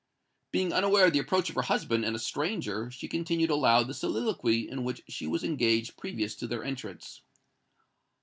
[0.49, 3.93] Being unaware of the approach of her husband and a stranger, she continued aloud the
[3.93, 7.21] soliloquy in which she was engaged previous to their entrance.